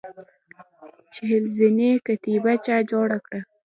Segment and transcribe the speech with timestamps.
[1.13, 3.39] چهل زینې کتیبه چا جوړه کړه؟